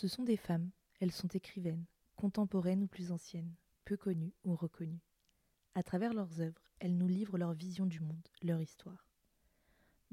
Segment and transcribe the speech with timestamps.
[0.00, 0.70] Ce sont des femmes,
[1.00, 3.52] elles sont écrivaines, contemporaines ou plus anciennes,
[3.84, 5.02] peu connues ou reconnues.
[5.74, 9.08] À travers leurs œuvres, elles nous livrent leur vision du monde, leur histoire.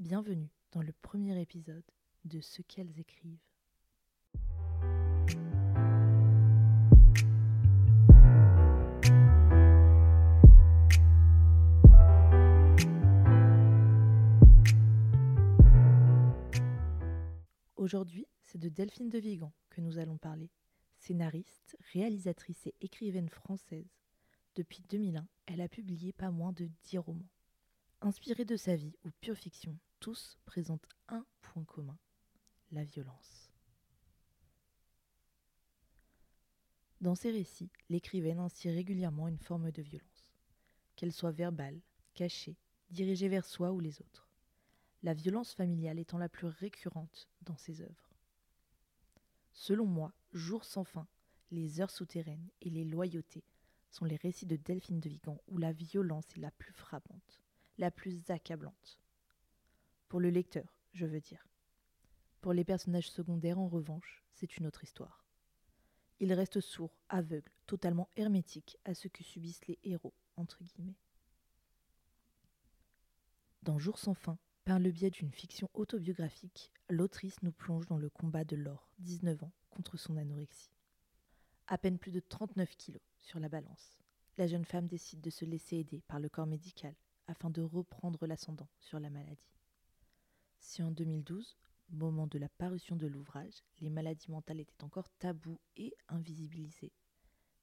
[0.00, 1.84] Bienvenue dans le premier épisode
[2.24, 3.38] de Ce qu'elles écrivent.
[17.76, 20.50] Aujourd'hui, c'est de Delphine de Vigan nous allons parler.
[20.98, 24.00] Scénariste, réalisatrice et écrivaine française.
[24.54, 27.28] Depuis 2001, elle a publié pas moins de 10 romans.
[28.00, 31.98] Inspirés de sa vie ou pure fiction, tous présentent un point commun,
[32.72, 33.50] la violence.
[37.00, 40.34] Dans ses récits, l'écrivaine inspire régulièrement une forme de violence,
[40.96, 41.80] qu'elle soit verbale,
[42.14, 42.56] cachée,
[42.90, 44.26] dirigée vers soi ou les autres
[45.06, 48.05] la violence familiale étant la plus récurrente dans ses œuvres.
[49.66, 51.08] Selon moi, Jour sans fin,
[51.50, 53.42] Les heures souterraines et Les loyautés
[53.90, 57.42] sont les récits de Delphine de Vigan où la violence est la plus frappante,
[57.76, 59.00] la plus accablante.
[60.06, 61.48] Pour le lecteur, je veux dire.
[62.42, 65.26] Pour les personnages secondaires, en revanche, c'est une autre histoire.
[66.20, 71.00] Ils restent sourds, aveugles, totalement hermétiques à ce que subissent les héros, entre guillemets.
[73.64, 78.10] Dans Jour sans fin, par le biais d'une fiction autobiographique, l'autrice nous plonge dans le
[78.10, 80.72] combat de Laure, 19 ans, contre son anorexie.
[81.68, 83.96] À peine plus de 39 kilos sur la balance,
[84.38, 86.96] la jeune femme décide de se laisser aider par le corps médical
[87.28, 89.54] afin de reprendre l'ascendant sur la maladie.
[90.58, 91.56] Si en 2012,
[91.90, 96.92] moment de la parution de l'ouvrage, les maladies mentales étaient encore taboues et invisibilisées,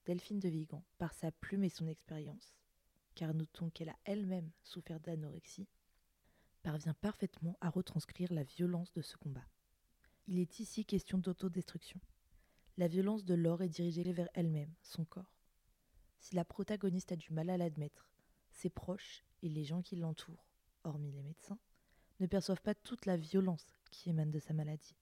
[0.06, 2.56] Delphine de Vigan, par sa plume et son expérience,
[3.14, 5.68] car notons qu'elle a elle-même souffert d'anorexie,
[6.64, 9.45] parvient parfaitement à retranscrire la violence de ce combat.
[10.28, 12.00] Il est ici question d'autodestruction.
[12.78, 15.38] La violence de Laure est dirigée vers elle-même, son corps.
[16.19, 18.09] Si la protagoniste a du mal à l'admettre,
[18.52, 20.47] ses proches et les gens qui l'entourent,
[20.85, 21.59] hormis les médecins,
[22.19, 24.96] ne perçoivent pas toute la violence qui émane de sa maladie.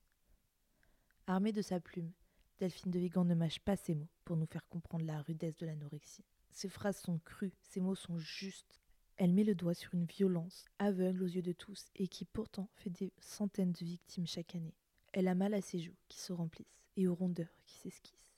[1.27, 2.11] Armée de sa plume,
[2.57, 5.66] Delphine de Vigan ne mâche pas ses mots pour nous faire comprendre la rudesse de
[5.66, 6.25] l'anorexie.
[6.51, 8.81] Ses phrases sont crues, ses mots sont justes,
[9.21, 12.67] elle met le doigt sur une violence aveugle aux yeux de tous et qui pourtant
[12.73, 14.73] fait des centaines de victimes chaque année.
[15.13, 18.33] Elle a mal à ses joues qui se remplissent et aux rondeurs qui s'esquissent.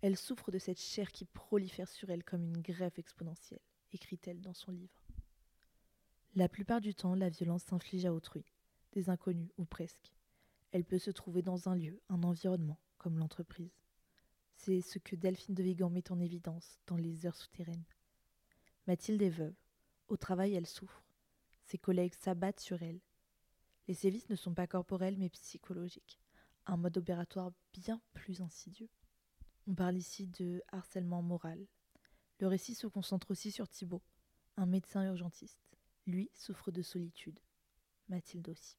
[0.00, 3.60] Elle souffre de cette chair qui prolifère sur elle comme une greffe exponentielle,
[3.92, 5.04] écrit-elle dans son livre.
[6.34, 8.46] La plupart du temps, la violence s'inflige à autrui,
[8.92, 10.14] des inconnus ou presque.
[10.72, 13.76] Elle peut se trouver dans un lieu, un environnement, comme l'entreprise.
[14.56, 17.84] C'est ce que Delphine de Vigan met en évidence dans Les Heures souterraines.
[18.86, 19.54] Mathilde est veuve.
[20.08, 21.02] Au travail, elle souffre.
[21.64, 23.00] Ses collègues s'abattent sur elle.
[23.88, 26.20] Les sévices ne sont pas corporels mais psychologiques,
[26.66, 28.90] un mode opératoire bien plus insidieux.
[29.66, 31.66] On parle ici de harcèlement moral.
[32.38, 34.02] Le récit se concentre aussi sur Thibault,
[34.56, 35.60] un médecin urgentiste.
[36.06, 37.40] Lui souffre de solitude.
[38.08, 38.76] Mathilde aussi.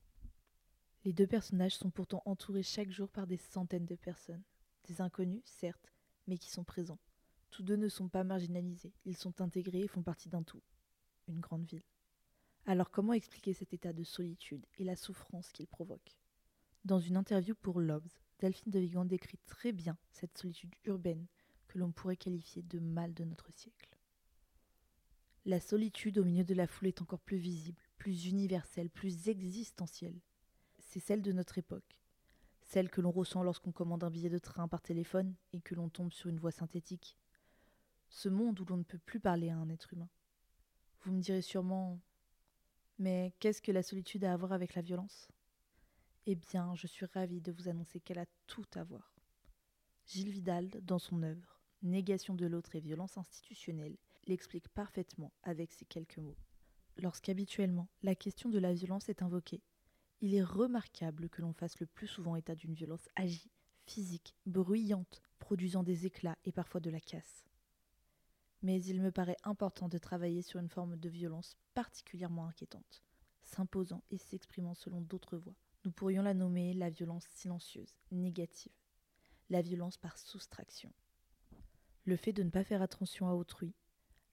[1.04, 4.44] Les deux personnages sont pourtant entourés chaque jour par des centaines de personnes.
[4.88, 5.92] Des inconnus, certes,
[6.28, 7.00] mais qui sont présents.
[7.50, 10.62] Tous deux ne sont pas marginalisés, ils sont intégrés et font partie d'un tout
[11.28, 11.84] une grande ville.
[12.66, 16.18] Alors comment expliquer cet état de solitude et la souffrance qu'il provoque?
[16.84, 21.26] Dans une interview pour Lobs, Delphine de Vigan décrit très bien cette solitude urbaine
[21.68, 23.98] que l'on pourrait qualifier de mal de notre siècle.
[25.46, 30.20] La solitude au milieu de la foule est encore plus visible, plus universelle, plus existentielle.
[30.80, 32.00] C'est celle de notre époque,
[32.64, 35.90] celle que l'on ressent lorsqu'on commande un billet de train par téléphone et que l'on
[35.90, 37.18] tombe sur une voie synthétique.
[38.10, 40.10] Ce monde où l'on ne peut plus parler à un être humain.
[41.06, 42.00] Vous me direz sûrement
[42.98, 45.28] Mais qu'est-ce que la solitude a à voir avec la violence?
[46.26, 49.14] Eh bien, je suis ravie de vous annoncer qu'elle a tout à voir.
[50.08, 55.86] Gilles Vidal, dans son œuvre Négation de l'autre et violence institutionnelle, l'explique parfaitement avec ces
[55.86, 56.38] quelques mots.
[56.98, 59.62] Lorsqu'habituellement la question de la violence est invoquée,
[60.22, 63.52] il est remarquable que l'on fasse le plus souvent état d'une violence agie,
[63.86, 67.46] physique, bruyante, produisant des éclats et parfois de la casse
[68.66, 73.04] mais il me paraît important de travailler sur une forme de violence particulièrement inquiétante,
[73.44, 75.54] s'imposant et s'exprimant selon d'autres voies.
[75.84, 78.72] Nous pourrions la nommer la violence silencieuse, négative,
[79.52, 80.92] la violence par soustraction.
[82.06, 83.76] Le fait de ne pas faire attention à autrui,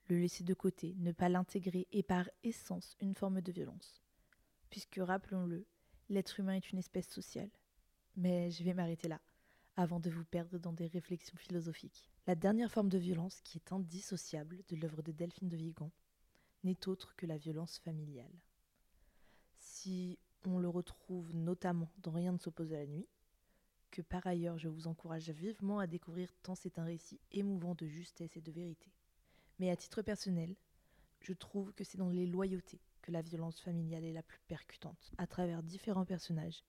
[0.08, 4.02] le laisser de côté, ne pas l'intégrer est par essence une forme de violence.
[4.70, 5.67] Puisque, rappelons-le,
[6.08, 7.50] l'être humain est une espèce sociale.
[8.17, 9.20] Mais je vais m'arrêter là
[9.77, 12.11] avant de vous perdre dans des réflexions philosophiques.
[12.27, 15.91] La dernière forme de violence qui est indissociable de l'œuvre de Delphine de Vigan
[16.65, 18.43] n'est autre que la violence familiale.
[19.57, 23.09] Si on le retrouve notamment dans Rien ne s'oppose à la nuit,
[23.91, 27.87] que par ailleurs je vous encourage vivement à découvrir tant c'est un récit émouvant de
[27.87, 28.91] justesse et de vérité.
[29.59, 30.57] Mais à titre personnel,
[31.21, 35.13] je trouve que c'est dans les loyautés que la violence familiale est la plus percutante.
[35.19, 36.63] À travers différents personnages,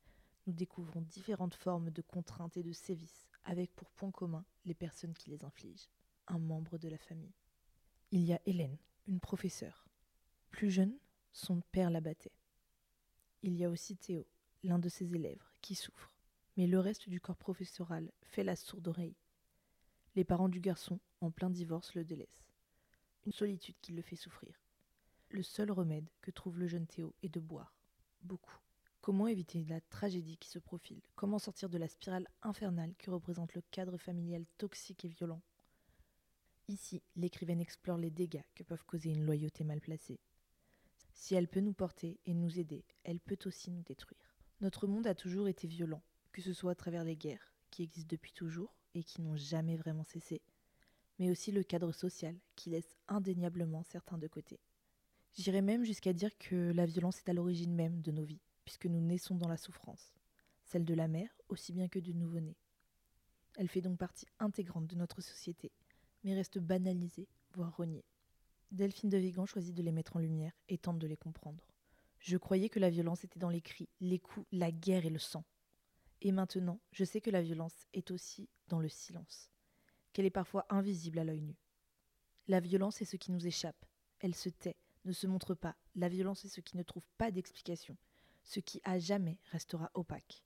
[0.45, 5.13] nous découvrons différentes formes de contraintes et de sévices, avec pour point commun les personnes
[5.13, 5.89] qui les infligent,
[6.27, 7.33] un membre de la famille.
[8.11, 9.85] Il y a Hélène, une professeure.
[10.51, 10.97] Plus jeune,
[11.31, 12.31] son père la battait.
[13.41, 14.27] Il y a aussi Théo,
[14.63, 16.15] l'un de ses élèves, qui souffre.
[16.55, 19.17] Mais le reste du corps professoral fait la sourde oreille.
[20.15, 22.45] Les parents du garçon, en plein divorce, le délaissent.
[23.25, 24.61] Une solitude qui le fait souffrir.
[25.29, 27.75] Le seul remède que trouve le jeune Théo est de boire.
[28.21, 28.62] Beaucoup.
[29.03, 31.01] Comment éviter la tragédie qui se profile?
[31.17, 35.41] Comment sortir de la spirale infernale que représente le cadre familial toxique et violent?
[36.69, 40.21] Ici, l'écrivaine explore les dégâts que peuvent causer une loyauté mal placée.
[41.11, 44.37] Si elle peut nous porter et nous aider, elle peut aussi nous détruire.
[44.61, 46.01] Notre monde a toujours été violent,
[46.31, 49.75] que ce soit à travers les guerres, qui existent depuis toujours et qui n'ont jamais
[49.75, 50.41] vraiment cessé,
[51.19, 54.61] mais aussi le cadre social, qui laisse indéniablement certains de côté.
[55.33, 58.85] J'irais même jusqu'à dire que la violence est à l'origine même de nos vies puisque
[58.85, 60.13] nous naissons dans la souffrance,
[60.63, 62.55] celle de la mère aussi bien que du nouveau-né.
[63.55, 65.71] Elle fait donc partie intégrante de notre société,
[66.23, 68.05] mais reste banalisée, voire reniée.
[68.71, 71.63] Delphine de Vigan choisit de les mettre en lumière et tente de les comprendre.
[72.19, 75.19] Je croyais que la violence était dans les cris, les coups, la guerre et le
[75.19, 75.43] sang.
[76.21, 79.51] Et maintenant, je sais que la violence est aussi dans le silence,
[80.13, 81.57] qu'elle est parfois invisible à l'œil nu.
[82.47, 83.85] La violence est ce qui nous échappe,
[84.19, 87.29] elle se tait, ne se montre pas, la violence est ce qui ne trouve pas
[87.29, 87.97] d'explication,
[88.43, 90.43] ce qui à jamais restera opaque.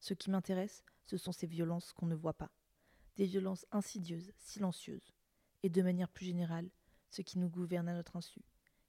[0.00, 2.50] Ce qui m'intéresse, ce sont ces violences qu'on ne voit pas,
[3.16, 5.12] des violences insidieuses, silencieuses,
[5.62, 6.70] et de manière plus générale,
[7.10, 8.40] ce qui nous gouverne à notre insu.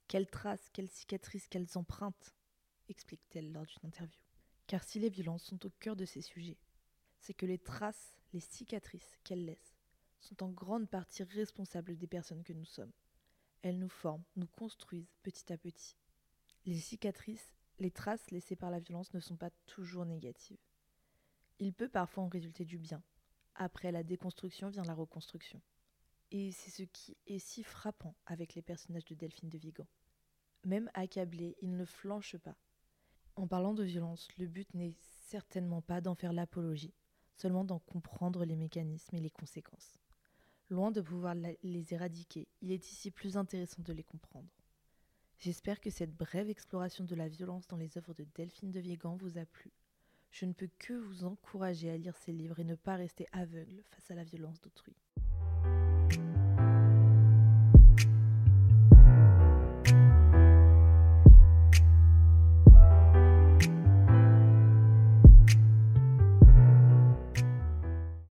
[0.07, 2.33] Quelles traces, quelles cicatrices, quelles empreintes
[2.89, 4.21] explique-t-elle lors d'une interview.
[4.67, 6.59] Car si les violences sont au cœur de ces sujets,
[7.19, 9.77] c'est que les traces, les cicatrices qu'elles laissent,
[10.19, 12.91] sont en grande partie responsables des personnes que nous sommes.
[13.63, 15.95] Elles nous forment, nous construisent petit à petit.
[16.65, 20.59] Les cicatrices les traces laissées par la violence ne sont pas toujours négatives.
[21.57, 23.01] Il peut parfois en résulter du bien.
[23.55, 25.61] Après la déconstruction vient la reconstruction.
[26.29, 29.87] Et c'est ce qui est si frappant avec les personnages de Delphine de Vigan.
[30.63, 32.55] Même accablés, ils ne flanchent pas.
[33.35, 34.95] En parlant de violence, le but n'est
[35.27, 36.93] certainement pas d'en faire l'apologie,
[37.35, 39.97] seulement d'en comprendre les mécanismes et les conséquences.
[40.69, 44.60] Loin de pouvoir les éradiquer, il est ici plus intéressant de les comprendre.
[45.43, 49.17] J'espère que cette brève exploration de la violence dans les œuvres de Delphine de Vigan
[49.19, 49.71] vous a plu.
[50.29, 53.81] Je ne peux que vous encourager à lire ces livres et ne pas rester aveugle
[53.89, 54.93] face à la violence d'autrui.